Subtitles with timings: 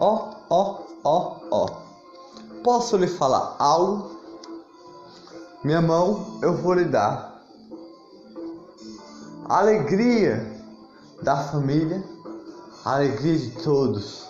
[0.00, 1.68] Ó, ó, ó, ó.
[2.64, 4.10] Posso lhe falar algo?
[5.62, 7.42] Minha mão eu vou lhe dar.
[9.46, 10.58] Alegria
[11.22, 12.02] da família,
[12.82, 14.26] alegria de todos.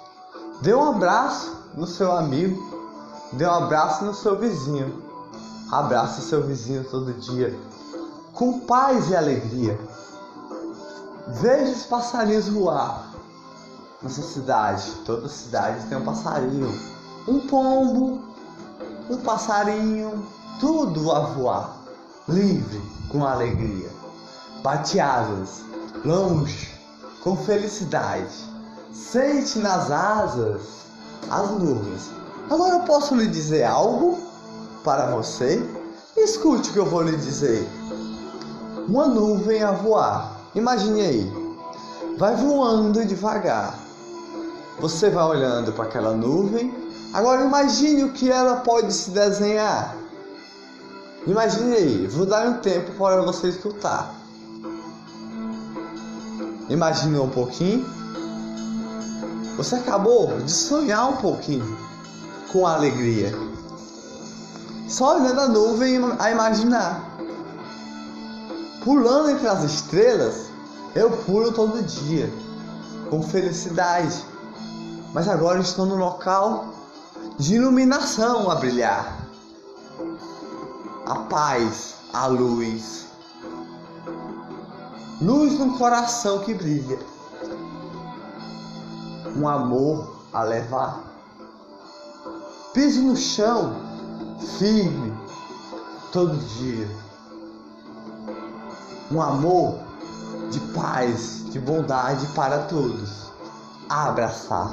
[0.61, 2.61] Dê um abraço no seu amigo,
[3.35, 5.09] dê um abraço no seu vizinho.
[5.71, 7.57] Abraça seu vizinho todo dia,
[8.33, 9.79] com paz e alegria.
[11.29, 13.10] Veja os passarinhos voar
[14.03, 14.91] nessa cidade.
[15.05, 16.79] Toda cidade tem um passarinho,
[17.29, 18.21] um pombo,
[19.09, 20.27] um passarinho,
[20.59, 21.77] tudo a voar,
[22.29, 23.89] livre, com alegria.
[24.63, 25.63] Bate asas,
[26.05, 26.75] longe,
[27.23, 28.49] com felicidade.
[28.93, 30.63] Sente nas asas
[31.31, 32.11] as nuvens.
[32.51, 34.19] Agora eu posso lhe dizer algo
[34.83, 35.63] para você?
[36.17, 37.69] Escute o que eu vou lhe dizer.
[38.89, 41.33] Uma nuvem a voar Imagine aí,
[42.19, 43.79] vai voando devagar.
[44.81, 46.75] Você vai olhando para aquela nuvem.
[47.13, 49.95] Agora imagine o que ela pode se desenhar.
[51.27, 54.15] Imagine aí, vou dar um tempo para você escutar.
[56.69, 57.85] Imagine um pouquinho.
[59.57, 61.77] Você acabou de sonhar um pouquinho
[62.53, 63.35] com alegria.
[64.89, 67.11] Só olhando a nuvem a imaginar
[68.85, 70.47] pulando entre as estrelas,
[70.95, 72.33] eu pulo todo dia,
[73.09, 74.25] com felicidade.
[75.13, 76.67] Mas agora estou no local
[77.39, 79.19] de iluminação a brilhar.
[81.07, 83.07] A paz, a luz.
[85.21, 86.99] Luz no coração que brilha.
[89.37, 91.01] Um amor a levar.
[92.73, 93.75] Piso no chão,
[94.59, 95.13] firme,
[96.13, 96.89] todo dia
[99.11, 99.81] um amor
[100.51, 103.29] de paz, de bondade para todos.
[103.89, 104.71] A abraçar.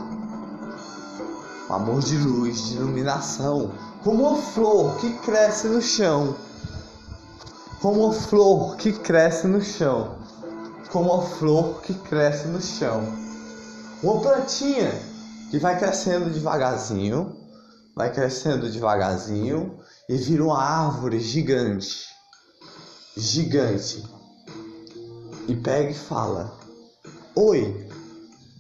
[1.70, 3.74] Um amor de luz, de iluminação,
[4.04, 6.36] como uma flor que cresce no chão.
[7.82, 10.18] Como uma flor que cresce no chão.
[10.92, 13.04] Como uma flor que cresce no chão.
[14.02, 14.92] Uma plantinha
[15.50, 17.36] que vai crescendo devagarzinho,
[17.96, 22.08] vai crescendo devagarzinho e vira uma árvore gigante.
[23.16, 24.04] Gigante
[25.48, 26.54] e pega e fala:
[27.36, 27.90] Oi,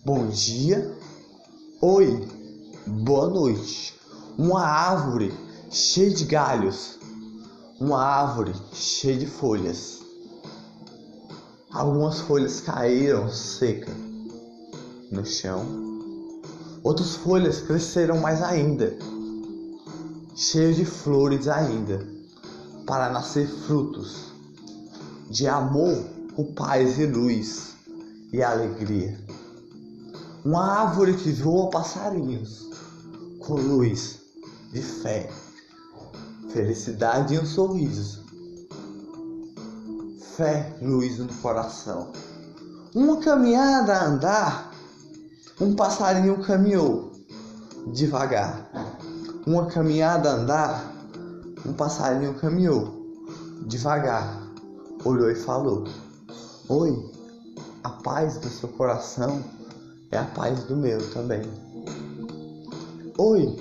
[0.05, 0.91] bom dia,
[1.81, 2.27] oi,
[2.87, 3.93] boa noite.
[4.37, 5.33] Uma árvore
[5.69, 6.97] cheia de galhos,
[7.79, 9.99] uma árvore cheia de folhas.
[11.69, 13.91] Algumas folhas caíram seca
[15.11, 15.65] no chão,
[16.81, 18.97] outras folhas cresceram mais ainda,
[20.35, 22.07] cheias de flores ainda,
[22.85, 24.31] para nascer frutos
[25.29, 26.05] de amor
[26.35, 27.75] com paz e luz
[28.31, 29.19] e alegria.
[30.45, 32.66] Uma árvore que voa passarinhos
[33.47, 34.19] com luz
[34.73, 35.29] de fé,
[36.49, 38.21] felicidade e um sorriso.
[40.35, 42.11] Fé, luz no coração.
[42.93, 44.71] Uma caminhada a andar,
[45.61, 47.13] um passarinho caminhou
[47.93, 48.69] devagar.
[49.45, 50.93] Uma caminhada a andar,
[51.65, 53.01] um passarinho caminhou
[53.65, 54.43] devagar.
[55.05, 55.85] Olhou e falou.
[56.67, 57.13] Oi,
[57.81, 59.41] a paz do seu coração
[60.11, 61.49] é a paz do meu também.
[63.19, 63.57] Oi,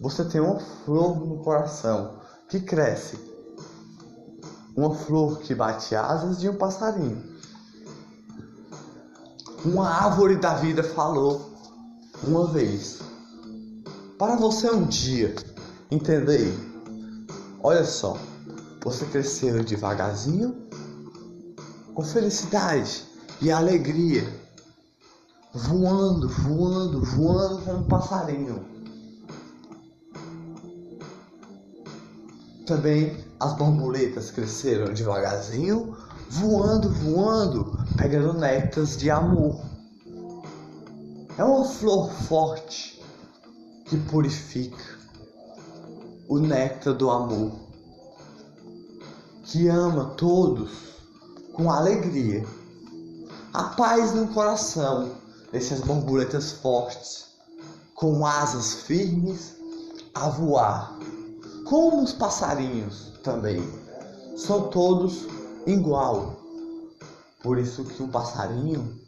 [0.00, 3.18] você tem uma flor no coração que cresce.
[4.74, 7.22] Uma flor que bate asas de um passarinho.
[9.62, 11.52] Uma árvore da vida falou
[12.22, 13.00] uma vez.
[14.18, 15.34] Para você um dia
[15.90, 16.50] entender,
[17.62, 18.16] olha só,
[18.82, 20.66] você cresceu devagarzinho
[21.94, 23.04] com felicidade
[23.42, 24.26] e alegria,
[25.52, 28.77] voando, voando, voando como um passarinho.
[32.68, 35.96] Também as borboletas cresceram devagarzinho,
[36.28, 39.58] voando, voando, pegando néctares de amor.
[41.38, 43.02] É uma flor forte
[43.86, 44.84] que purifica
[46.28, 47.52] o néctar do amor,
[49.44, 50.70] que ama todos
[51.54, 52.44] com alegria.
[53.54, 55.12] A paz no coração
[55.50, 57.28] dessas borboletas fortes,
[57.94, 59.56] com asas firmes
[60.14, 60.97] a voar,
[61.68, 63.62] como os passarinhos também.
[64.36, 65.26] São todos
[65.66, 66.36] igual.
[67.42, 68.98] Por isso que um passarinho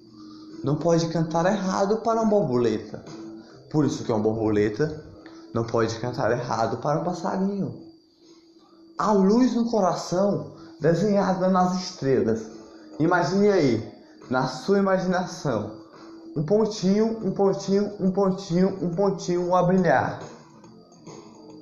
[0.62, 3.02] não pode cantar errado para uma borboleta.
[3.70, 5.04] Por isso que uma borboleta
[5.54, 7.74] não pode cantar errado para um passarinho.
[8.98, 12.46] A luz no coração desenhada nas estrelas.
[12.98, 13.92] Imagine aí,
[14.28, 15.80] na sua imaginação,
[16.36, 20.20] um pontinho, um pontinho, um pontinho, um pontinho a brilhar.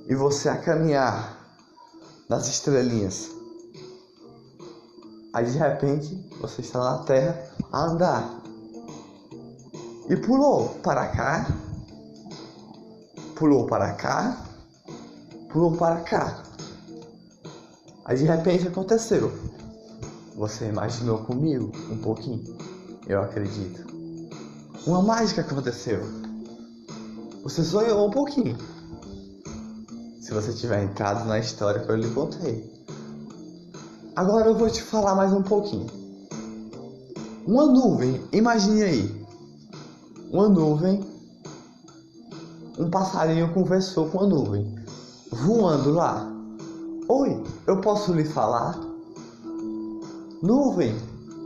[0.09, 1.39] E você a caminhar
[2.29, 3.31] nas estrelinhas.
[5.35, 7.39] Aí de repente você está na terra
[7.71, 8.41] a andar.
[10.09, 11.47] E pulou para cá.
[13.37, 14.47] Pulou para cá.
[15.53, 16.43] Pulou para cá.
[18.07, 19.31] Aí de repente aconteceu.
[20.35, 22.57] Você imaginou comigo um pouquinho?
[23.07, 23.87] Eu acredito.
[24.87, 26.01] Uma mágica aconteceu.
[27.43, 28.57] Você sonhou um pouquinho.
[30.29, 32.71] Se você tiver entrado na história que eu lhe contei.
[34.15, 35.87] Agora eu vou te falar mais um pouquinho.
[37.47, 39.27] Uma nuvem, imagine aí.
[40.31, 41.03] Uma nuvem.
[42.79, 44.75] Um passarinho conversou com a nuvem.
[45.33, 46.31] Voando lá.
[47.09, 48.79] Oi, eu posso lhe falar?
[50.43, 50.95] Nuvem,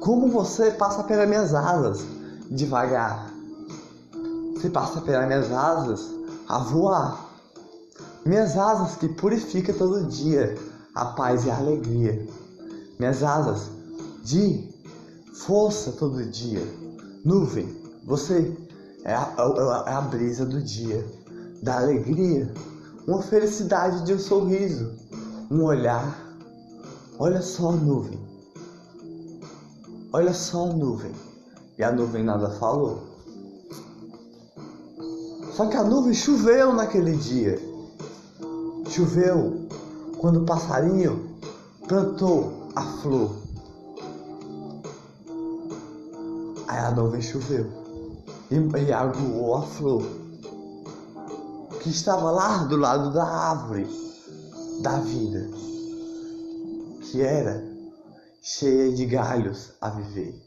[0.01, 2.05] como você passa pelas minhas asas
[2.51, 3.31] devagar?
[4.57, 6.05] Você passa pelas minhas asas
[6.49, 7.32] a voar.
[8.25, 10.57] Minhas asas que purificam todo dia
[10.95, 12.27] a paz e a alegria.
[12.99, 13.71] Minhas asas
[14.25, 14.69] de
[15.35, 16.63] força todo dia.
[17.25, 17.69] Nuvem,
[18.05, 18.57] você
[19.05, 19.35] é a,
[19.87, 21.05] é a brisa do dia,
[21.63, 22.53] da alegria,
[23.07, 24.93] uma felicidade de um sorriso,
[25.51, 26.19] um olhar.
[27.19, 28.33] Olha só a nuvem
[30.15, 31.13] Olha só a nuvem.
[31.79, 33.03] E a nuvem nada falou.
[35.57, 37.59] Só que a nuvem choveu naquele dia.
[38.89, 39.69] Choveu
[40.19, 41.37] quando o passarinho
[41.89, 43.37] plantou a flor.
[46.69, 47.67] Aí a nuvem choveu
[48.51, 50.03] e, e aguou a flor
[51.83, 53.89] que estava lá do lado da árvore
[54.81, 55.51] da vida,
[57.03, 57.65] que era
[58.41, 60.41] cheia de galhos a viver.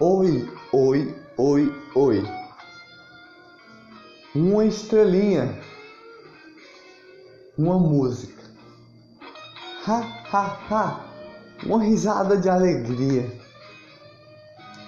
[0.00, 2.39] Oi, oi, oi, oi.
[4.32, 5.60] Uma estrelinha.
[7.58, 8.40] Uma música.
[9.88, 9.98] Ha,
[10.32, 11.04] ha, ha.
[11.66, 13.28] Uma risada de alegria.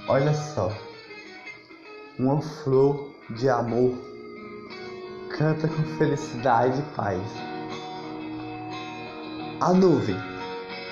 [0.06, 0.70] Olha só.
[2.20, 3.98] Uma flor de amor.
[5.36, 7.20] Canta com felicidade e paz.
[9.60, 10.16] A nuvem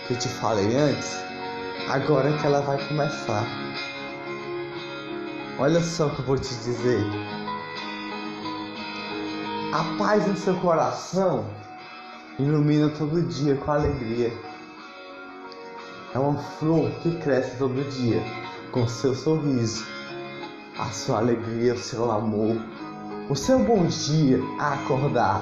[0.08, 1.22] que eu te falei antes,
[1.88, 3.44] agora que ela vai começar.
[5.56, 7.39] Olha só o que eu vou te dizer.
[9.72, 11.46] A paz no seu coração
[12.40, 14.32] ilumina todo dia com alegria.
[16.12, 18.20] É uma flor que cresce todo dia
[18.72, 19.86] com seu sorriso,
[20.76, 22.56] a sua alegria, o seu amor,
[23.30, 25.40] o seu bom dia a acordar,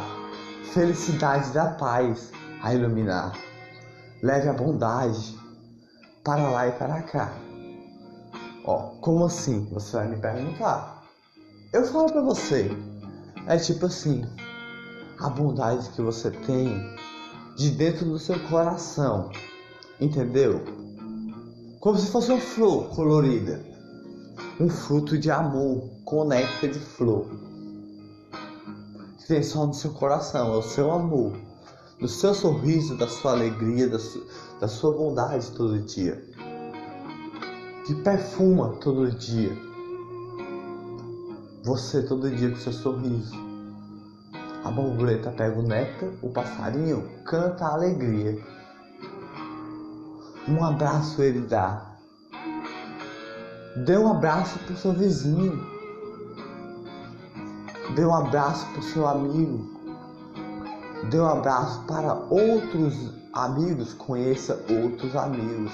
[0.74, 2.30] felicidade da paz
[2.62, 3.32] a iluminar.
[4.22, 5.38] Leve a bondade
[6.22, 7.32] para lá e para cá.
[8.66, 9.66] Ó, como assim?
[9.72, 11.02] Você vai me perguntar.
[11.72, 12.70] Eu falo para você.
[13.48, 14.24] É tipo assim,
[15.18, 16.96] a bondade que você tem
[17.56, 19.30] de dentro do seu coração.
[20.00, 20.62] Entendeu?
[21.80, 23.64] Como se fosse uma flor colorida.
[24.60, 27.26] Um fruto de amor com de flor.
[29.18, 31.48] Que tem só no seu coração, é o seu amor
[32.00, 33.98] do seu sorriso, da sua alegria, da,
[34.60, 36.24] da sua bondade todo dia,
[37.84, 39.50] que perfuma todo dia,
[41.64, 43.47] você todo dia com seu sorriso.
[44.68, 48.38] A borboleta pega o néctar, o passarinho canta a alegria.
[50.46, 51.96] Um abraço ele dá.
[53.86, 55.58] Dê um abraço pro seu vizinho.
[57.94, 59.78] Dê um abraço pro seu amigo
[61.10, 65.72] Dê um abraço para outros amigos, conheça outros amigos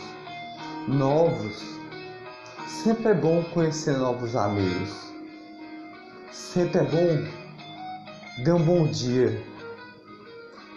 [0.86, 1.60] novos.
[2.68, 5.12] Sempre é bom conhecer novos amigos.
[6.30, 7.43] Sempre é bom
[8.38, 9.40] dar um bom dia.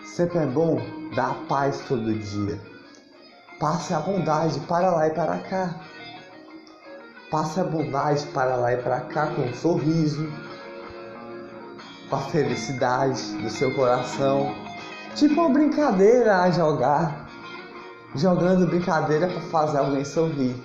[0.06, 0.80] Sempre é bom
[1.16, 2.60] dar paz todo dia.
[3.60, 5.76] Passe a bondade para lá e para cá.
[7.32, 10.32] Passe a bondade para lá e para cá com um sorriso
[12.10, 14.56] com a felicidade do seu coração.
[15.16, 17.28] Tipo uma brincadeira a jogar.
[18.16, 20.56] Jogando brincadeira para fazer alguém sorrir.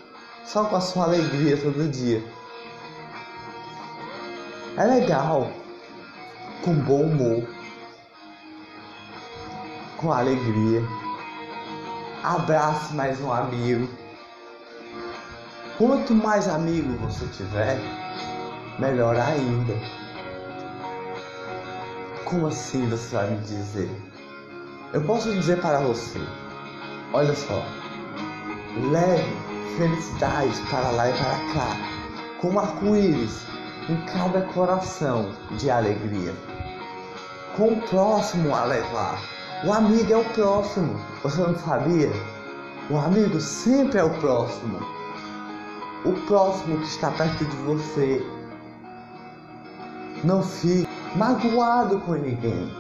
[0.45, 2.23] Só com a sua alegria todo dia.
[4.77, 5.62] É legal.
[6.63, 7.45] Com bom humor.
[9.97, 10.81] Com alegria.
[12.23, 13.89] Abrace mais um amigo.
[15.77, 17.81] Quanto mais amigo você tiver,
[18.79, 19.75] melhor ainda.
[22.27, 23.91] Como assim você vai me dizer?
[24.93, 26.21] Eu posso dizer para você:
[27.13, 27.61] olha só,
[28.93, 29.37] leve
[29.77, 31.77] felicidade para lá e para cá,
[32.41, 33.45] como arco-íris
[33.89, 36.52] em cada coração de alegria.
[37.57, 39.21] Com o próximo a levar.
[39.65, 40.99] O amigo é o próximo.
[41.23, 42.11] Você não sabia?
[42.91, 44.81] O amigo sempre é o próximo.
[46.07, 48.27] O próximo que está perto de você.
[50.25, 52.75] Não fique magoado com ninguém.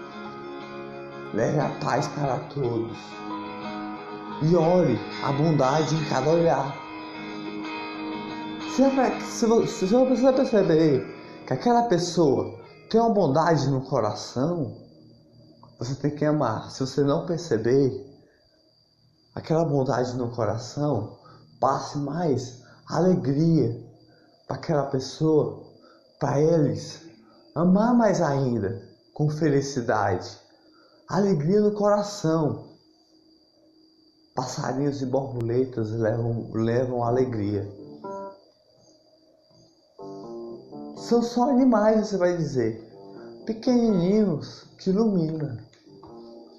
[1.34, 2.96] Leve a paz para todos.
[4.40, 6.74] E olhe a bondade em cada olhar.
[8.74, 11.06] Se você perceber
[11.46, 12.61] que aquela pessoa
[12.92, 14.76] tem uma bondade no coração,
[15.78, 16.70] você tem que amar.
[16.70, 18.06] Se você não perceber
[19.34, 21.18] aquela bondade no coração,
[21.58, 23.82] passe mais alegria
[24.46, 25.72] para aquela pessoa,
[26.20, 27.00] para eles,
[27.54, 30.38] amar mais ainda, com felicidade,
[31.08, 32.76] alegria no coração.
[34.34, 37.66] Passarinhos e borboletas levam, levam alegria.
[41.12, 42.82] São só animais, você vai dizer,
[43.44, 45.58] pequenininhos que iluminam.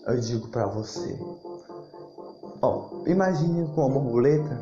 [0.05, 1.17] Eu digo para você.
[2.61, 4.61] Bom, imagine com uma borboleta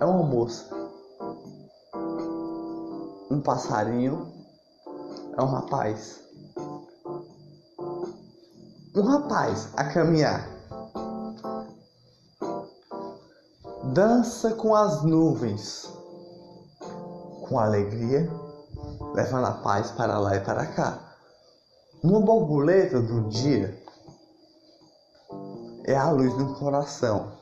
[0.00, 0.74] é uma moça,
[3.30, 4.26] um passarinho.
[5.38, 6.20] É um rapaz,
[8.96, 10.48] um rapaz a caminhar.
[13.94, 16.01] Dança com as nuvens
[17.52, 18.30] com alegria,
[19.14, 20.98] levando a paz para lá e para cá.
[22.02, 23.78] Uma borboleta do dia
[25.84, 27.32] é a luz do coração.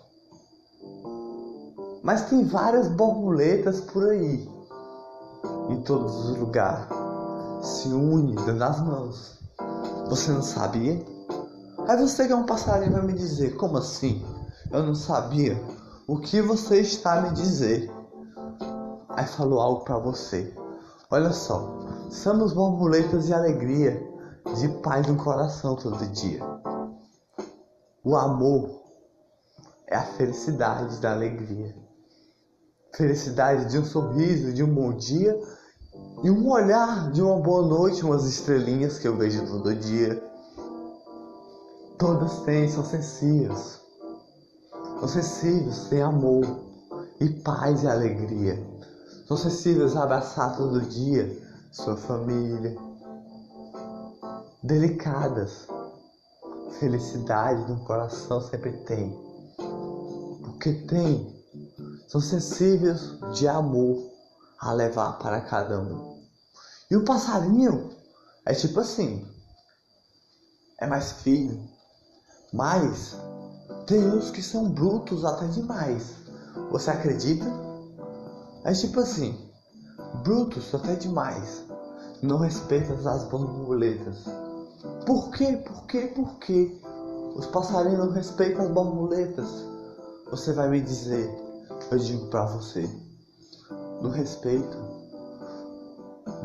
[2.03, 4.51] Mas tem várias borboletas por aí,
[5.69, 6.87] em todos os lugares.
[7.63, 9.39] Se une dando as mãos.
[10.09, 11.05] Você não sabia?
[11.87, 14.25] Aí você que é um passarinho vai me dizer, como assim?
[14.73, 15.63] Eu não sabia.
[16.09, 18.00] O que você está me dizer?
[19.21, 20.55] Aí falou algo para você.
[21.11, 21.79] Olha só,
[22.11, 24.03] somos borboletas de alegria,
[24.57, 26.41] de paz no coração todo dia.
[28.03, 28.81] O amor
[29.87, 31.77] é a felicidade da alegria.
[32.95, 35.39] Felicidade de um sorriso, de um bom dia
[36.23, 40.23] e um olhar de uma boa noite, umas estrelinhas que eu vejo todo dia.
[41.99, 43.81] Todas têm, são sensíveis.
[44.99, 46.45] São sensíveis, têm amor
[47.21, 48.80] e paz e alegria.
[49.31, 52.77] São sensíveis a abraçar todo dia sua família.
[54.61, 55.69] Delicadas.
[56.81, 59.17] Felicidade no coração sempre tem.
[60.43, 61.33] Porque tem.
[62.09, 64.03] São sensíveis de amor
[64.59, 66.25] a levar para cada um.
[66.91, 67.89] E o passarinho
[68.45, 69.25] é tipo assim.
[70.81, 71.71] É mais firme.
[72.53, 73.17] Mas
[73.87, 76.17] tem uns que são brutos até demais.
[76.73, 77.70] Você acredita?
[78.63, 79.35] É tipo assim,
[80.23, 81.65] brutos até demais.
[82.23, 84.25] Não respeita as borboletas.
[85.07, 85.57] Por quê?
[85.67, 86.13] Por quê?
[86.15, 86.79] Por quê?
[87.37, 89.49] Os passarinhos não respeitam as borboletas.
[90.31, 91.35] Você vai me dizer,
[91.91, 92.87] eu digo para você,
[94.03, 94.77] não respeito.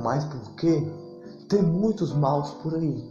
[0.01, 0.87] Mas por quê?
[1.49, 3.03] Tem muitos maus por aí.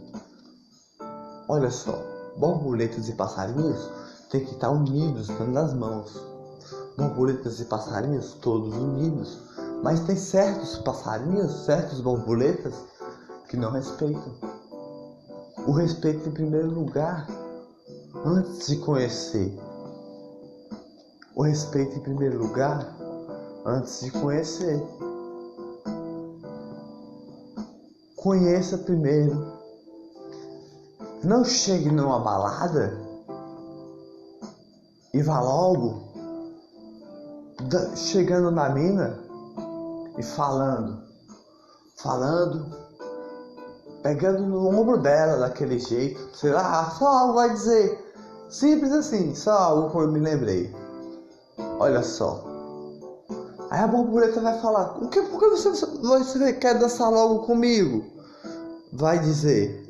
[1.47, 2.01] Olha só,
[2.37, 3.87] borboletas e passarinhos
[4.31, 6.34] têm que estar unidos, dando as mãos
[6.97, 9.39] borboletas e passarinhos todos unidos,
[9.83, 12.73] mas tem certos passarinhos, certos borboletas
[13.49, 14.35] que não respeitam.
[15.67, 17.27] O respeito em primeiro lugar,
[18.25, 19.57] antes de conhecer.
[21.35, 22.95] O respeito em primeiro lugar,
[23.65, 24.81] antes de conhecer.
[28.15, 29.53] Conheça primeiro.
[31.23, 32.97] Não chegue numa balada
[35.13, 36.14] e vá logo
[37.95, 39.19] chegando na mina
[40.17, 41.01] e falando,
[41.97, 42.65] falando,
[44.03, 48.13] pegando no ombro dela daquele jeito, sei lá, só algo vai dizer,
[48.49, 50.73] simples assim, só algo que eu me lembrei.
[51.79, 52.43] Olha só.
[53.69, 58.05] Aí a borboleta vai falar, o que, por que você, você quer dançar logo comigo?
[58.93, 59.83] Vai dizer,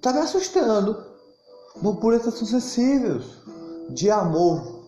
[0.00, 1.10] tá me assustando.
[1.80, 3.24] Borboletas são sensíveis,
[3.90, 4.81] de amor,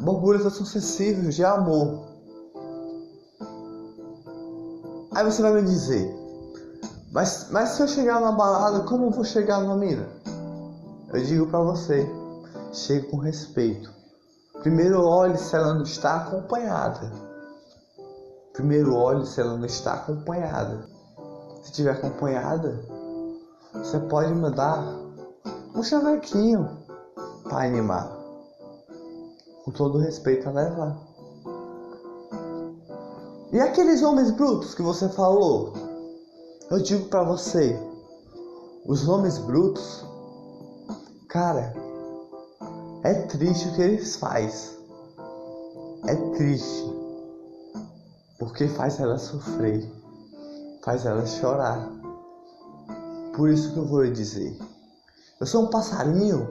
[0.00, 2.06] Borboletas são sensíveis de amor.
[5.12, 6.10] Aí você vai me dizer,
[7.12, 10.08] mas, mas se eu chegar na balada, como vou chegar numa mina?
[11.12, 12.08] Eu digo para você,
[12.72, 13.92] chegue com respeito.
[14.60, 17.12] Primeiro olhe se ela não está acompanhada.
[18.54, 20.86] Primeiro olhe se ela não está acompanhada.
[21.62, 22.80] Se estiver acompanhada,
[23.74, 24.82] você pode mandar
[25.74, 26.68] um chavequinho
[27.44, 28.19] para animar.
[29.64, 30.98] Com todo respeito a levar.
[33.52, 35.72] E aqueles homens brutos que você falou?
[36.70, 37.76] Eu digo para você,
[38.86, 40.04] os homens brutos,
[41.28, 41.74] cara,
[43.02, 44.78] é triste o que eles fazem.
[46.06, 46.84] É triste.
[48.38, 49.90] Porque faz ela sofrer,
[50.84, 51.90] faz ela chorar.
[53.36, 54.56] Por isso que eu vou lhe dizer.
[55.40, 56.48] Eu sou um passarinho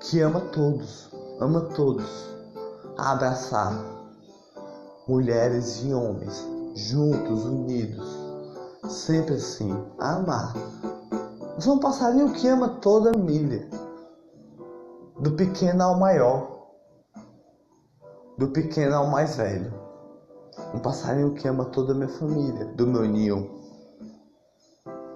[0.00, 1.10] que ama todos,
[1.40, 2.32] ama todos.
[2.96, 3.72] A abraçar
[5.08, 8.06] mulheres e homens, juntos, unidos,
[8.88, 10.54] sempre assim, a amar.
[11.54, 13.68] Eu sou um passarinho que ama toda a milha,
[15.20, 16.68] do pequeno ao maior,
[18.38, 19.72] do pequeno ao mais velho.
[20.72, 23.50] Um passarinho que ama toda a minha família, do meu ninho.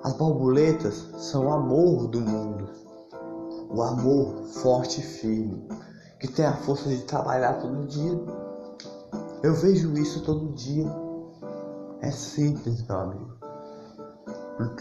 [0.02, 2.68] As borboletas são o amor do mundo.
[3.70, 5.68] O amor forte e firme,
[6.18, 8.18] que tem a força de trabalhar todo dia.
[9.42, 10.86] Eu vejo isso todo dia.
[12.00, 13.38] É simples, meu amigo.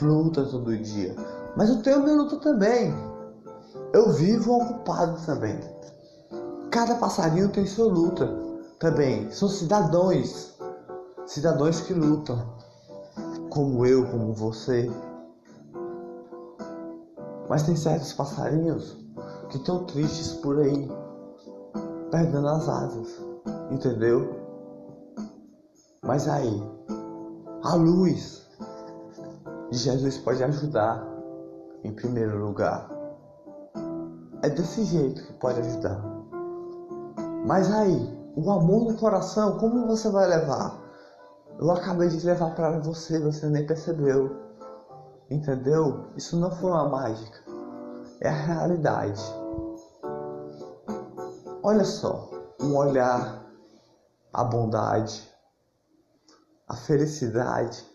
[0.02, 1.16] Luta todo dia.
[1.56, 2.94] Mas eu tenho minha luta também.
[3.94, 5.60] Eu vivo ocupado também.
[6.72, 8.48] Cada passarinho tem sua luta
[8.80, 10.56] também são cidadãos,
[11.26, 12.56] cidadãos que lutam,
[13.50, 14.88] como eu, como você.
[17.50, 18.96] Mas tem certos passarinhos
[19.50, 20.88] que estão tristes por aí,
[22.12, 23.26] perdendo as asas,
[23.72, 24.36] entendeu?
[26.04, 26.64] Mas aí,
[27.64, 28.48] a luz
[29.72, 31.06] de Jesus pode ajudar,
[31.84, 32.90] em primeiro lugar.
[34.42, 36.02] É desse jeito que pode ajudar.
[37.46, 40.80] Mas aí, o amor no coração, como você vai levar?
[41.60, 44.36] Eu acabei de levar para você, você nem percebeu.
[45.30, 46.08] Entendeu?
[46.16, 47.40] Isso não foi uma mágica.
[48.22, 49.24] É a realidade.
[51.70, 52.30] Olha só,
[52.62, 53.46] um olhar,
[54.32, 55.30] a bondade,
[56.66, 57.86] a felicidade.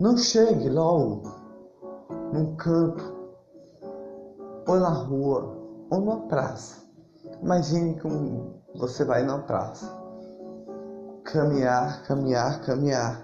[0.00, 1.30] Não chegue logo
[2.32, 3.04] num canto,
[4.66, 5.56] ou na rua,
[5.92, 6.82] ou numa praça
[7.40, 9.86] Imagine como você vai na praça.
[11.22, 13.22] Caminhar, caminhar, caminhar.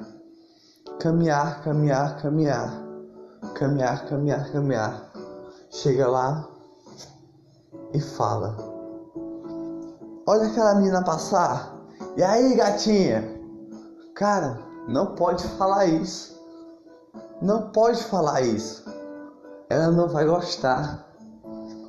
[1.00, 2.70] Caminhar, caminhar, caminhar.
[3.56, 5.12] Caminhar, caminhar, caminhar.
[5.68, 6.59] Chega lá
[7.92, 8.56] e fala.
[10.26, 11.76] Olha aquela menina passar.
[12.16, 13.40] E aí, gatinha?
[14.14, 16.38] Cara, não pode falar isso.
[17.40, 18.84] Não pode falar isso.
[19.68, 21.06] Ela não vai gostar.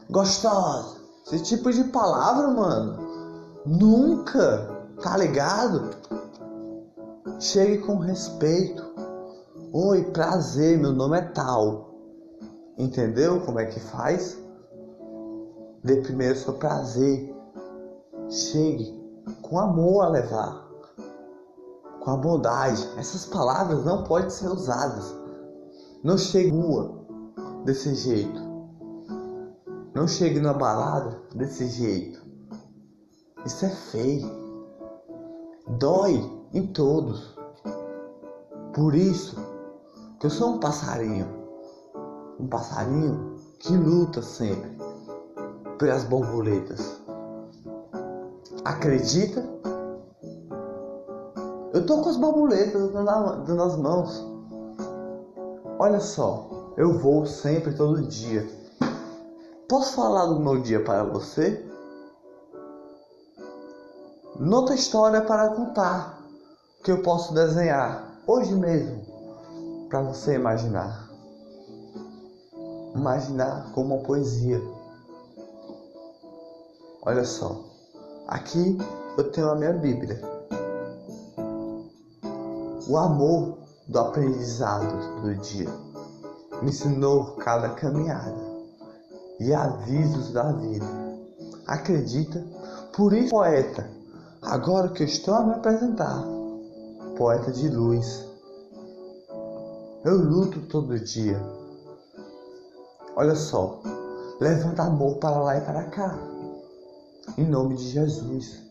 [0.10, 1.02] Gostosa.
[1.26, 2.98] Esse tipo de palavra, mano,
[3.66, 4.68] nunca,
[5.02, 5.92] tá ligado?
[7.40, 8.84] Chegue com respeito.
[9.74, 11.96] Oi, prazer, meu nome é tal.
[12.78, 14.41] Entendeu como é que faz?
[15.84, 17.36] Dê primeiro seu prazer.
[18.30, 19.02] Chegue
[19.42, 20.70] com amor a levar.
[22.02, 22.88] Com a bondade.
[22.98, 25.16] Essas palavras não podem ser usadas.
[26.04, 27.04] Não chegue rua
[27.66, 28.40] desse jeito.
[29.96, 32.22] Não chegue na balada desse jeito.
[33.44, 34.30] Isso é feio.
[35.80, 37.36] Dói em todos.
[38.74, 39.36] Por isso
[40.20, 41.28] que eu sou um passarinho.
[42.40, 44.91] Um passarinho que luta sempre
[45.82, 47.02] pelas borboletas.
[48.64, 49.44] Acredita?
[51.74, 54.26] Eu tô com as borboletas nas mãos.
[55.78, 58.48] Olha só, eu vou sempre todo dia
[59.72, 61.66] Posso falar do meu dia para você?
[64.38, 66.22] Nota história para contar
[66.84, 71.10] que eu posso desenhar hoje mesmo para você imaginar.
[72.94, 74.62] Imaginar como uma poesia.
[77.04, 77.64] Olha só,
[78.28, 78.78] aqui
[79.18, 80.22] eu tenho a minha Bíblia.
[82.88, 85.68] O amor do aprendizado do dia
[86.62, 88.38] me ensinou cada caminhada
[89.40, 90.86] e avisos da vida.
[91.66, 92.46] Acredita?
[92.96, 93.90] Por isso, poeta,
[94.40, 96.24] agora que eu estou a me apresentar,
[97.18, 98.28] poeta de luz.
[100.06, 101.42] Eu luto todo dia.
[103.16, 103.82] Olha só,
[104.40, 106.31] levanta amor para lá e para cá,
[107.38, 108.62] em nome de Jesus.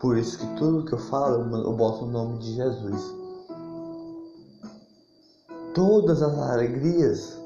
[0.00, 3.14] Por isso que tudo que eu falo, eu boto o nome de Jesus.
[5.74, 7.38] Todas as alegrias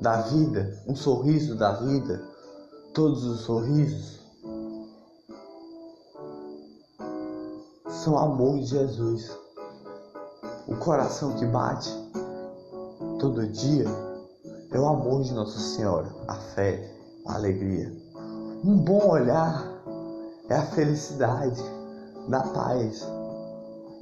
[0.00, 2.22] da vida, um sorriso da vida,
[2.92, 4.20] todos os sorrisos
[7.88, 9.30] são amor de Jesus.
[10.68, 11.90] O coração que bate
[13.18, 13.86] todo dia
[14.70, 16.90] é o amor de Nossa Senhora, a fé,
[17.26, 17.90] a alegria.
[18.62, 19.73] Um bom olhar
[20.48, 21.62] é a felicidade
[22.28, 23.06] da paz.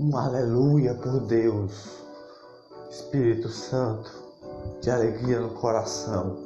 [0.01, 2.03] Um aleluia por Deus.
[2.91, 4.11] Espírito Santo,
[4.81, 6.37] de alegria no coração.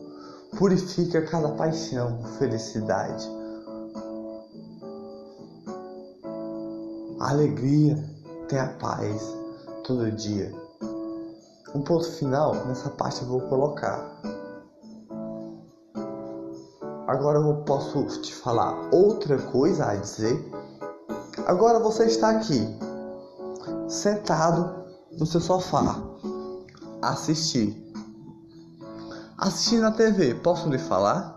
[0.58, 3.26] Purifica cada paixão, felicidade.
[7.18, 7.96] Alegria
[8.48, 9.34] tem a paz
[9.84, 10.52] todo dia.
[11.74, 14.35] Um ponto final nessa parte eu vou colocar.
[17.06, 20.50] Agora eu posso te falar outra coisa a dizer.
[21.46, 22.60] Agora você está aqui,
[23.88, 24.84] sentado
[25.16, 26.02] no seu sofá,
[27.00, 27.80] assistir.
[29.38, 31.36] Assistir na TV, posso lhe falar?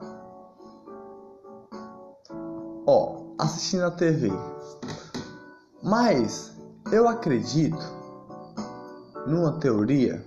[2.87, 4.31] Ó, assistir na TV.
[5.83, 6.51] Mas
[6.91, 7.77] eu acredito
[9.27, 10.25] numa teoria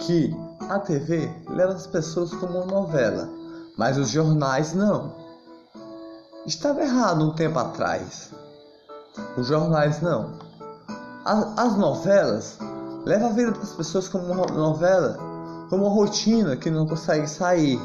[0.00, 3.28] que a TV leva as pessoas como uma novela,
[3.76, 5.14] mas os jornais não.
[6.46, 8.30] Estava errado um tempo atrás.
[9.36, 10.38] Os jornais não.
[11.24, 12.58] As, as novelas
[13.04, 15.18] levam a vida das pessoas como uma novela,
[15.70, 17.80] como uma rotina que não consegue sair.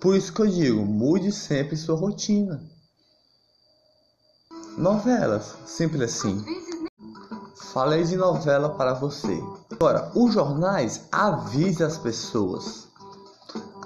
[0.00, 2.62] Por isso que eu digo, mude sempre sua rotina.
[4.76, 6.44] Novelas, simples assim.
[7.72, 9.42] Falei de novela para você.
[9.80, 12.88] Agora, os jornais avisam as pessoas.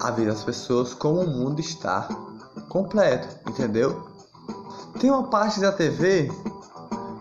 [0.01, 2.09] Avisam as pessoas como o mundo está
[2.67, 4.07] completo, entendeu?
[4.99, 6.31] Tem uma parte da TV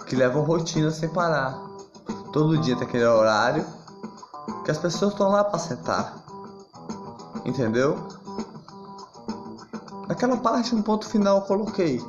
[0.06, 1.60] que leva rotina sem parar.
[2.32, 3.66] Todo dia tem aquele horário
[4.64, 6.24] que as pessoas estão lá para sentar.
[7.44, 7.98] Entendeu?
[10.08, 12.02] Naquela parte, um ponto final eu coloquei.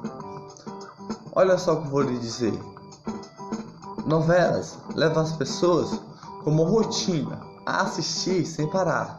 [1.34, 2.58] Olha só o que eu vou lhe dizer.
[4.06, 6.00] Novelas levam as pessoas
[6.44, 9.18] como rotina a assistir sem parar.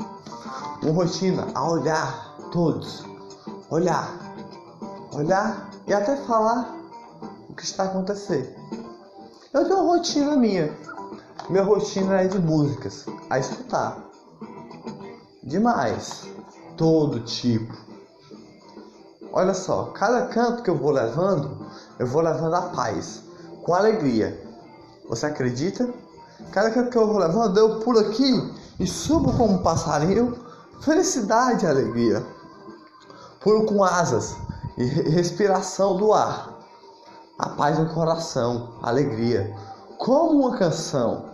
[0.82, 3.04] Uma rotina a olhar todos.
[3.70, 4.08] Olhar.
[5.12, 6.74] Olhar e até falar
[7.48, 8.54] o que está acontecendo.
[9.52, 10.76] Eu tenho uma rotina minha.
[11.48, 13.98] Minha rotina é de músicas a escutar.
[15.42, 16.28] Demais.
[16.76, 17.72] Todo tipo.
[19.32, 21.66] Olha só, cada canto que eu vou levando,
[21.98, 23.22] eu vou levando a paz,
[23.62, 24.40] com alegria.
[25.08, 25.92] Você acredita?
[26.52, 27.22] Cada canto que eu vou
[27.56, 30.38] eu pulo aqui e subo como um passarinho.
[30.80, 32.24] Felicidade e alegria.
[33.40, 34.36] Pulo com asas
[34.76, 36.52] e respiração do ar.
[37.38, 39.54] A paz no coração, alegria.
[39.98, 41.24] Como uma canção.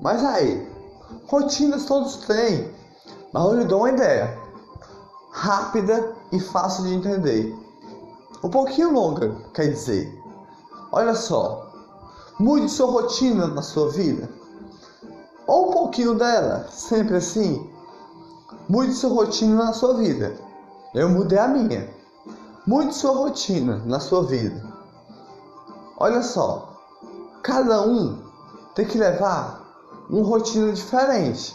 [0.00, 0.68] Mas aí,
[1.28, 2.72] rotinas todos têm.
[3.32, 4.38] Mas eu lhe dou uma ideia
[5.30, 7.56] rápida e fácil de entender.
[8.42, 10.18] Um pouquinho longa, quer dizer.
[10.92, 11.69] Olha só,
[12.40, 14.26] mude sua rotina na sua vida.
[15.46, 17.70] Ou um pouquinho dela, sempre assim.
[18.66, 20.34] Mude sua rotina na sua vida.
[20.94, 21.92] Eu mudei a minha.
[22.66, 24.62] Mude sua rotina na sua vida.
[25.98, 26.80] Olha só,
[27.42, 28.22] cada um
[28.74, 29.60] tem que levar
[30.08, 31.54] uma rotina diferente.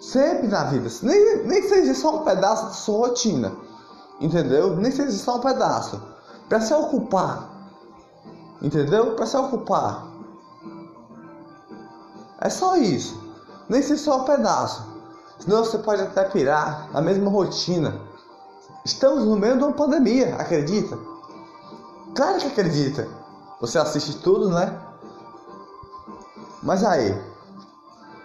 [0.00, 0.88] Sempre na vida.
[1.02, 3.52] Nem, nem seja só um pedaço da sua rotina.
[4.18, 4.76] Entendeu?
[4.76, 6.00] Nem seja só um pedaço.
[6.48, 7.59] Para se ocupar.
[8.62, 9.14] Entendeu?
[9.14, 10.06] Para se ocupar.
[12.40, 13.18] É só isso.
[13.68, 14.84] Nem seja só um pedaço.
[15.38, 18.00] Senão você pode até pirar na mesma rotina.
[18.84, 20.98] Estamos no meio de uma pandemia, acredita?
[22.14, 23.08] Claro que acredita.
[23.60, 24.78] Você assiste tudo, né?
[26.62, 27.18] Mas aí,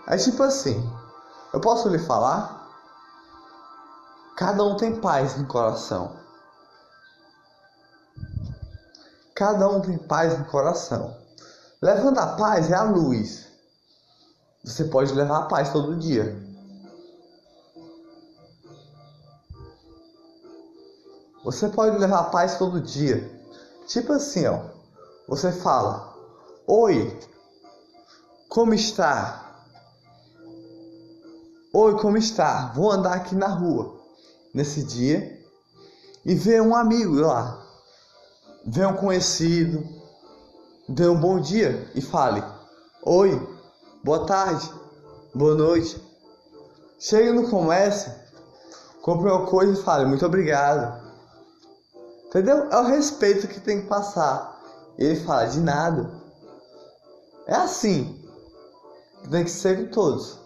[0.08, 0.90] é tipo assim.
[1.54, 2.68] Eu posso lhe falar?
[4.36, 6.12] Cada um tem paz no coração.
[9.36, 11.14] Cada um tem paz no coração.
[11.82, 13.48] Levando a paz é a luz.
[14.64, 16.42] Você pode levar a paz todo dia.
[21.44, 23.30] Você pode levar a paz todo dia.
[23.88, 24.62] Tipo assim, ó.
[25.28, 26.16] Você fala:
[26.66, 27.20] Oi,
[28.48, 29.64] como está?
[31.74, 32.72] Oi, como está?
[32.74, 34.00] Vou andar aqui na rua
[34.54, 35.44] nesse dia
[36.24, 37.65] e ver um amigo lá.
[38.66, 39.88] Ver um conhecido.
[40.88, 42.44] Dê um bom dia e fale:
[43.04, 43.40] Oi,
[44.04, 44.72] boa tarde,
[45.34, 46.02] boa noite.
[47.00, 48.12] Chegue no comércio,
[49.02, 51.04] compre uma coisa e fale: Muito obrigado.
[52.28, 52.70] Entendeu?
[52.72, 54.60] É o respeito que tem que passar.
[54.98, 56.12] Ele fala: De nada.
[57.48, 58.24] É assim.
[59.30, 60.46] Tem que ser com todos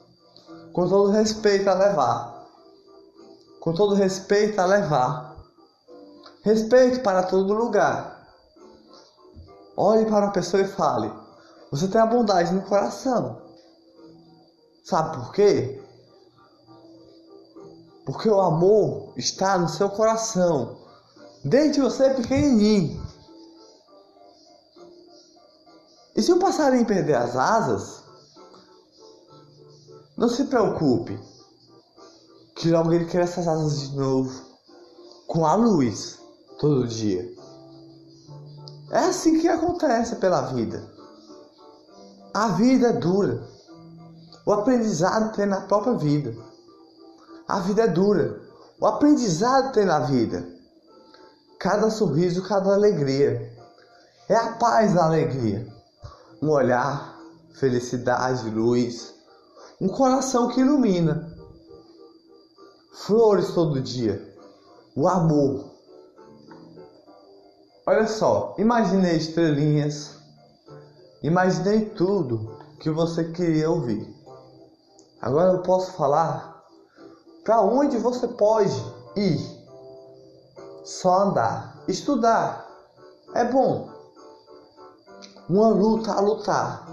[0.79, 2.47] com todo respeito a levar.
[3.59, 5.28] Com todo respeito a levar.
[6.43, 8.27] Respeito para todo lugar.
[9.75, 11.11] Olhe para a pessoa e fale:
[11.71, 13.41] Você tem a bondade no coração.
[14.83, 15.81] Sabe por quê?
[18.05, 20.77] Porque o amor está no seu coração,
[21.43, 23.07] desde você pequenininho.
[26.15, 28.03] E se o passarinho perder as asas,
[30.17, 31.17] não se preocupe,
[32.55, 34.41] que logo ele cresce as asas de novo,
[35.27, 36.18] com a luz,
[36.59, 37.27] todo dia.
[38.91, 40.83] É assim que acontece pela vida.
[42.33, 43.41] A vida é dura.
[44.45, 46.35] O aprendizado tem na própria vida.
[47.47, 48.39] A vida é dura.
[48.79, 50.47] O aprendizado tem na vida.
[51.59, 53.51] Cada sorriso, cada alegria.
[54.27, 55.67] É a paz da alegria.
[56.41, 57.17] Um olhar,
[57.53, 59.17] felicidade, luz
[59.81, 61.33] um coração que ilumina,
[62.91, 64.35] flores todo dia,
[64.93, 65.68] o amor.
[67.91, 70.11] Olha só, imaginei estrelinhas,
[71.23, 74.15] imaginei tudo que você queria ouvir.
[75.19, 76.63] Agora eu posso falar
[77.43, 78.79] para onde você pode
[79.15, 79.39] ir.
[80.83, 82.63] Só andar, estudar
[83.33, 83.89] é bom.
[85.49, 86.87] Uma luta a lutar.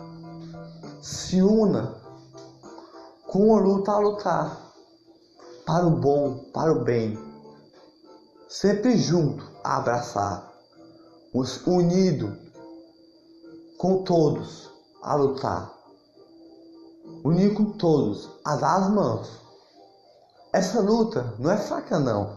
[1.02, 1.94] Se una
[3.26, 4.59] com a luta a lutar
[5.66, 7.18] para o bom, para o bem,
[8.48, 10.56] sempre junto a abraçar,
[11.66, 12.37] unido
[13.79, 14.70] com todos
[15.03, 15.72] a lutar,
[17.25, 19.29] unir com todos a dar as mãos.
[20.53, 22.37] Essa luta não é fraca não.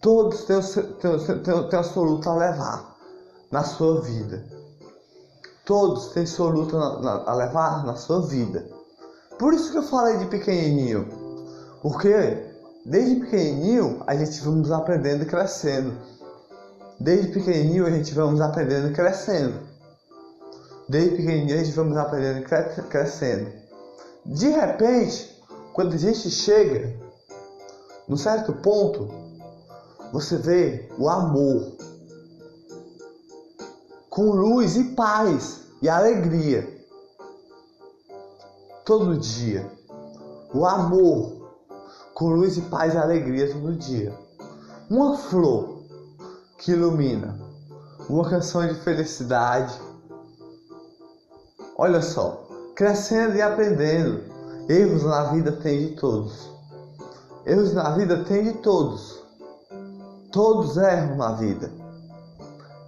[0.00, 2.96] Todos têm, têm, têm, têm a sua luta a levar
[3.50, 4.44] na sua vida.
[5.64, 8.68] Todos têm sua luta a levar na sua vida.
[9.38, 11.08] Por isso que eu falei de pequenininho.
[11.80, 12.52] Porque
[12.84, 15.96] desde pequenininho a gente vamos aprendendo e crescendo.
[17.02, 19.58] Desde pequenininho a gente vamos aprendendo e crescendo.
[20.88, 23.50] Desde pequenininho a gente vamos aprendendo e crescendo.
[24.24, 26.96] De repente, quando a gente chega
[28.06, 29.08] num certo ponto,
[30.12, 31.76] você vê o amor
[34.08, 36.68] com luz e paz e alegria.
[38.84, 39.68] Todo dia.
[40.54, 41.50] O amor
[42.14, 44.16] com luz e paz e alegria todo dia.
[44.88, 45.71] Uma flor
[46.62, 47.36] que ilumina.
[48.08, 49.80] Uma canção de felicidade.
[51.76, 54.22] Olha só, crescendo e aprendendo.
[54.68, 56.50] Erros na vida tem de todos.
[57.44, 59.24] Erros na vida tem de todos.
[60.30, 61.70] Todos erram na vida.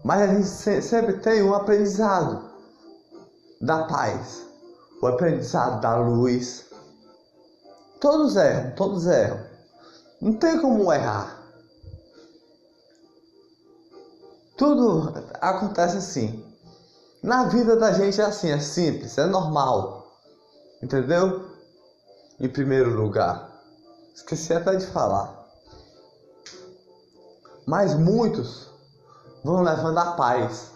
[0.05, 2.45] Mas a gente sempre tem um aprendizado
[3.61, 4.47] da paz,
[5.03, 6.67] o aprendizado da luz.
[8.01, 9.41] Todos erram, todos erram.
[10.21, 11.44] Não tem como errar.
[14.57, 16.45] Tudo acontece assim.
[17.23, 20.07] Na vida da gente é assim, é simples, é normal.
[20.83, 21.49] Entendeu?
[22.39, 23.51] Em primeiro lugar.
[24.15, 25.45] Esqueci até de falar.
[27.67, 28.69] Mas muitos
[29.43, 30.71] vão levando a paz,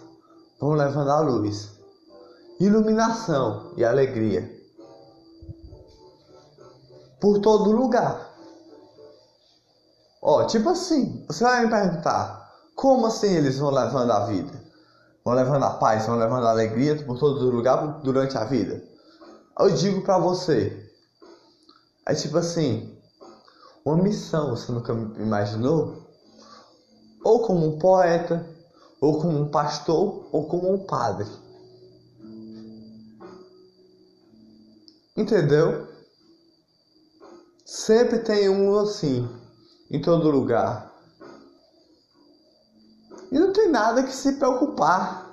[0.59, 1.71] vão levando a luz,
[2.59, 4.59] iluminação e alegria
[7.19, 8.29] por todo lugar.
[10.21, 12.38] Ó, tipo assim, você vai me perguntar,
[12.79, 14.53] como assim eles vão levando a vida?
[15.25, 18.81] Vão levando a paz, vão levando a alegria por todo lugar durante a vida?
[19.59, 20.89] Eu digo para você,
[22.05, 22.97] é tipo assim,
[23.83, 26.09] uma missão, você nunca imaginou?
[27.21, 28.47] Ou como um poeta,
[29.01, 31.27] ou como um pastor, ou como um padre.
[35.17, 35.85] Entendeu?
[37.65, 39.27] Sempre tem um assim,
[39.91, 40.88] em todo lugar.
[43.31, 45.29] E não tem nada que se preocupar.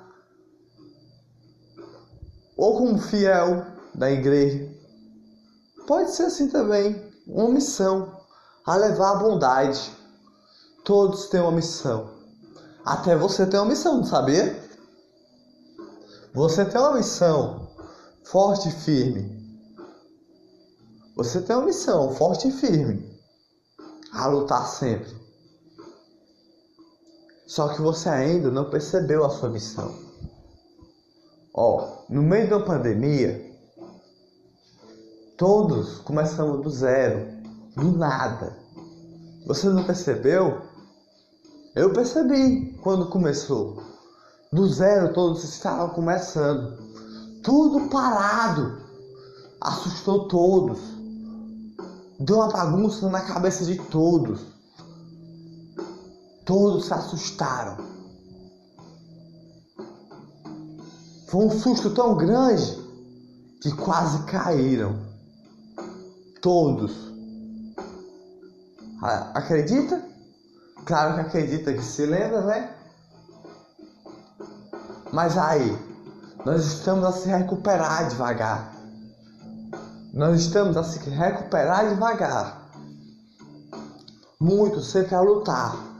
[2.57, 4.71] Ou como fiel da igreja.
[5.87, 8.21] Pode ser assim também, uma missão
[8.65, 9.93] a levar a bondade.
[10.85, 12.11] Todos têm uma missão.
[12.85, 14.63] Até você tem uma missão, sabia?
[16.35, 17.69] Você tem uma missão
[18.25, 19.37] forte e firme.
[21.17, 23.17] Você tem uma missão forte e firme
[24.13, 25.26] a lutar sempre.
[27.47, 29.95] Só que você ainda não percebeu a sua missão.
[31.55, 33.51] Ó, no meio da pandemia,
[35.37, 37.25] todos começamos do zero,
[37.77, 38.57] do nada.
[39.47, 40.61] Você não percebeu?
[41.75, 43.81] Eu percebi quando começou.
[44.53, 46.77] Do zero todos estavam começando.
[47.45, 48.81] Tudo parado.
[49.61, 50.81] Assustou todos.
[52.19, 54.56] Deu uma bagunça na cabeça de todos.
[56.47, 57.77] Todos se assustaram.
[61.27, 62.81] Foi um susto tão grande
[63.61, 64.97] que quase caíram.
[66.41, 66.95] Todos.
[69.35, 70.01] Acredita?
[70.85, 72.73] Claro que acredita que se lembra, né?
[75.13, 75.77] Mas aí,
[76.45, 78.73] nós estamos a se recuperar devagar.
[80.15, 82.71] Nós estamos a se recuperar devagar.
[84.41, 85.96] Muitos sempre a lutar.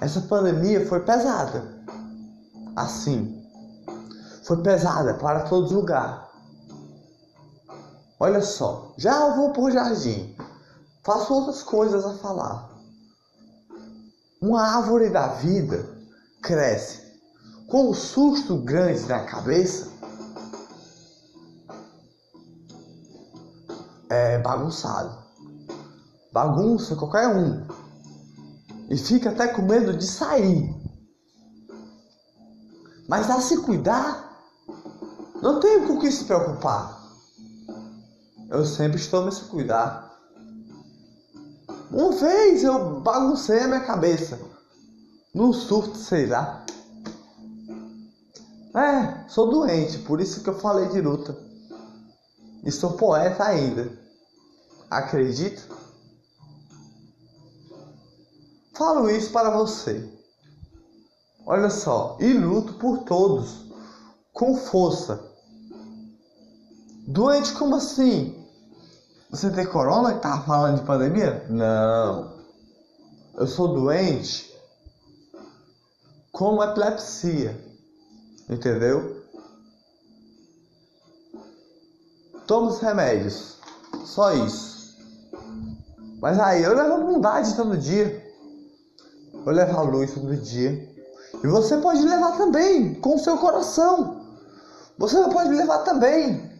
[0.00, 1.62] Essa pandemia foi pesada.
[2.74, 3.44] Assim.
[4.44, 6.30] Foi pesada para todos os lugares.
[8.18, 10.34] Olha só, já eu vou pro jardim.
[11.04, 12.70] Faço outras coisas a falar.
[14.40, 15.86] Uma árvore da vida
[16.42, 17.02] cresce
[17.68, 19.88] com um susto grande na cabeça.
[24.08, 25.16] É bagunçado.
[26.32, 27.79] Bagunça qualquer um.
[28.90, 30.74] E fica até com medo de sair.
[33.08, 34.36] Mas a se cuidar,
[35.40, 37.00] não tem com que se preocupar.
[38.50, 40.10] Eu sempre estou a se cuidar.
[41.92, 44.40] Uma vez eu baguncei a minha cabeça.
[45.32, 46.66] Num surto, sei lá.
[48.74, 51.36] É, sou doente, por isso que eu falei de luta.
[52.64, 53.90] E sou poeta ainda.
[54.90, 55.62] Acredita?
[58.80, 60.10] Falo isso para você.
[61.44, 63.66] Olha só, e luto por todos,
[64.32, 65.22] com força.
[67.06, 68.42] Doente como assim?
[69.28, 71.44] Você tem corona que tava falando de pandemia?
[71.50, 72.40] Não.
[73.34, 74.50] Eu sou doente
[76.32, 77.62] com epilepsia.
[78.48, 79.26] Entendeu?
[82.46, 83.58] Tomo os remédios.
[84.06, 84.96] Só isso.
[86.18, 88.19] Mas aí eu levo bondade todo dia.
[89.46, 90.88] Eu levo a luz todo dia.
[91.42, 94.20] E você pode levar também com o seu coração.
[94.98, 96.50] Você pode levar também.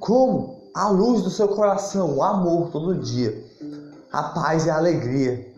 [0.00, 0.58] Como?
[0.78, 3.44] a luz do seu coração, o amor todo dia,
[4.12, 5.52] a paz e a alegria,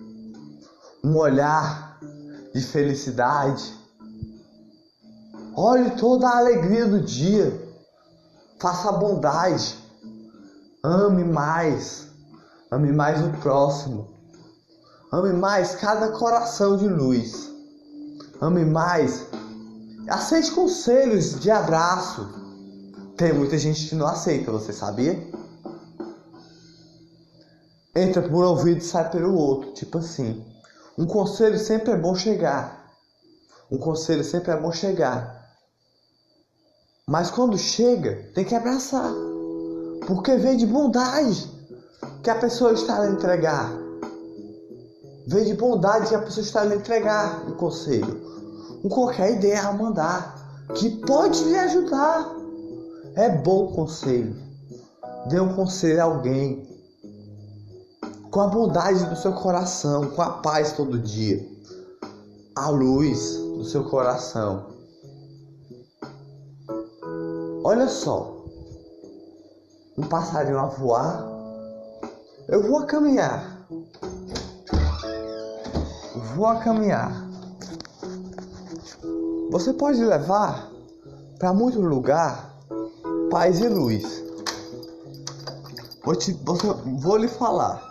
[1.04, 1.98] um olhar
[2.54, 3.74] de felicidade.
[5.54, 7.52] Olhe toda a alegria do dia,
[8.58, 9.76] faça a bondade,
[10.82, 12.08] ame mais,
[12.70, 14.08] ame mais o próximo,
[15.12, 17.50] ame mais cada coração de luz,
[18.40, 19.26] ame mais,
[20.08, 22.40] aceite conselhos de abraço
[23.20, 25.22] tem muita gente que não aceita, você sabia?
[27.94, 30.42] Entra por um ouvido e sai pelo outro, tipo assim.
[30.96, 32.90] Um conselho sempre é bom chegar.
[33.70, 35.54] Um conselho sempre é bom chegar.
[37.06, 39.12] Mas quando chega, tem que abraçar.
[40.06, 41.46] Porque vem de bondade
[42.22, 43.70] que a pessoa está a entregar.
[45.26, 48.20] Vem de bondade que a pessoa está lhe entregar um conselho.
[48.82, 50.66] Um qualquer ideia a mandar.
[50.74, 52.34] Que pode lhe ajudar.
[53.14, 54.34] É bom conselho.
[55.28, 56.68] Dê um conselho a alguém.
[58.30, 61.44] Com a bondade do seu coração, com a paz todo dia.
[62.56, 64.70] A luz do seu coração.
[67.62, 68.44] Olha só.
[69.98, 71.28] Um passarinho a voar.
[72.48, 73.66] Eu vou a caminhar.
[76.34, 77.12] Vou a caminhar.
[79.50, 80.70] Você pode levar
[81.38, 82.54] para muito lugar
[83.30, 84.04] paz e luz.
[86.04, 86.56] Vou, te, vou,
[86.98, 87.82] vou lhe falar.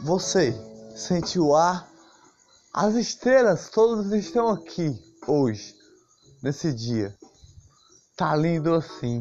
[0.00, 0.54] Você
[0.96, 1.88] sentiu o ar?
[2.72, 5.74] As estrelas todas estão aqui hoje,
[6.42, 7.16] nesse dia.
[8.16, 9.20] Tá lindo assim.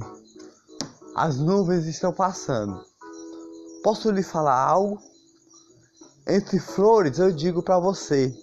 [1.15, 2.83] As nuvens estão passando.
[3.83, 4.99] Posso lhe falar algo?
[6.29, 8.37] Entre flores eu digo para você,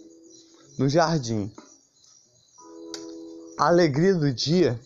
[0.78, 1.52] no jardim.
[3.58, 4.80] A alegria do dia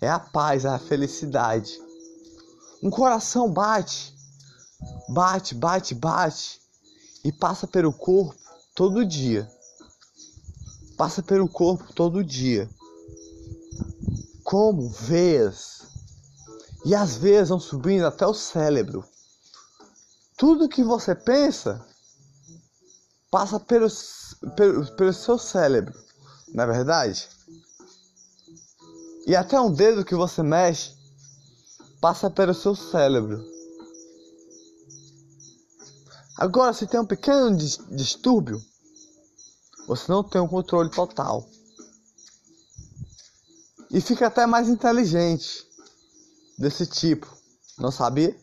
[0.00, 1.76] é a paz, a felicidade.
[2.80, 4.14] Um coração bate,
[5.08, 6.60] bate, bate, bate
[7.24, 8.38] e passa pelo corpo
[8.72, 9.50] todo dia.
[10.96, 12.70] Passa pelo corpo todo dia.
[14.44, 15.82] Como veias.
[16.84, 19.04] E as veias vão subindo até o cérebro.
[20.36, 21.84] Tudo que você pensa
[23.36, 23.86] passa pelo,
[24.56, 25.92] pelo, pelo seu cérebro,
[26.54, 27.28] não é verdade?
[29.26, 30.96] E até um dedo que você mexe
[32.00, 33.44] passa pelo seu cérebro.
[36.38, 37.54] Agora, se tem um pequeno
[37.90, 38.58] distúrbio,
[39.86, 41.46] você não tem um controle total.
[43.90, 45.62] E fica até mais inteligente
[46.58, 47.30] desse tipo.
[47.76, 48.34] Não sabia?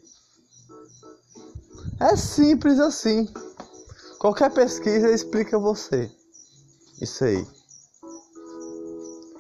[2.00, 3.28] É simples assim.
[4.24, 6.10] Qualquer pesquisa explica você.
[7.02, 7.46] Isso aí.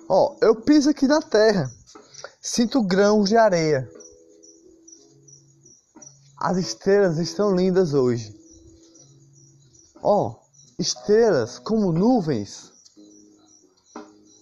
[0.10, 1.72] Ó, eu piso aqui na terra,
[2.42, 3.90] sinto grãos de areia.
[6.38, 8.38] As estrelas estão lindas hoje.
[10.02, 10.36] Ó,
[10.78, 12.74] estrelas como nuvens.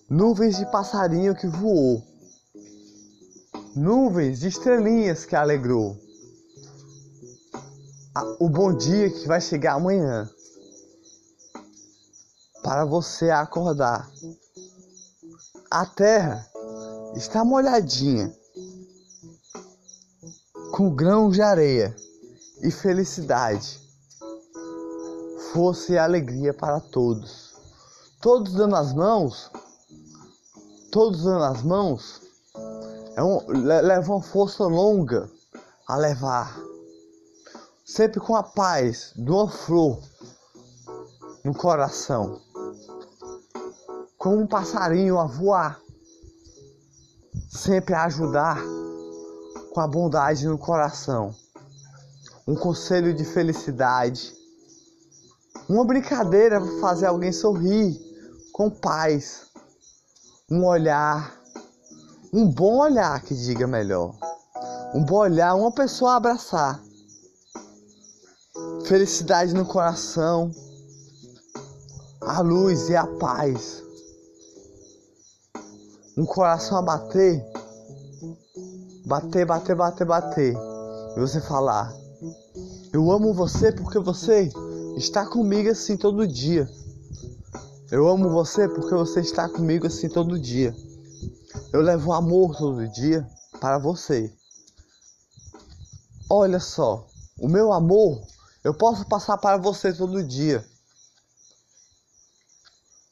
[0.09, 2.03] Nuvens de passarinho que voou.
[3.75, 5.95] Nuvens de estrelinhas que alegrou.
[8.39, 10.29] O bom dia que vai chegar amanhã.
[12.61, 14.11] Para você acordar.
[15.69, 16.45] A terra
[17.15, 18.35] está molhadinha
[20.73, 21.95] com grãos de areia
[22.61, 23.79] e felicidade,
[25.53, 27.55] força e alegria para todos.
[28.19, 29.49] Todos dando as mãos,
[30.91, 32.21] todos dando as mãos,
[33.15, 35.31] é um, leva uma força longa
[35.87, 36.70] a levar.
[37.93, 39.99] Sempre com a paz de uma flor
[41.43, 42.39] no coração.
[44.17, 45.77] Como um passarinho a voar,
[47.49, 48.63] sempre a ajudar
[49.73, 51.35] com a bondade no coração,
[52.47, 54.33] um conselho de felicidade,
[55.67, 57.99] uma brincadeira para fazer alguém sorrir
[58.53, 59.47] com paz,
[60.49, 61.37] um olhar,
[62.31, 64.15] um bom olhar que diga melhor,
[64.95, 66.81] um bom olhar, uma pessoa abraçar,
[68.91, 70.51] felicidade no coração,
[72.19, 73.81] a luz e a paz
[76.17, 77.41] um coração a bater,
[79.05, 80.53] bater, bater, bater, bater,
[81.15, 81.95] e você falar:
[82.91, 84.51] Eu amo você porque você
[84.97, 86.69] está comigo assim todo dia.
[87.89, 90.75] Eu amo você porque você está comigo assim todo dia.
[91.71, 93.25] Eu levo amor todo dia
[93.61, 94.29] para você.
[96.29, 97.07] Olha só,
[97.39, 98.21] o meu amor
[98.63, 100.65] eu posso passar para você todo dia.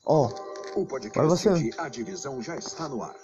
[0.06, 0.30] Ó,
[0.76, 1.72] oh, podcast você...
[1.78, 3.16] A Divisão já está no ar.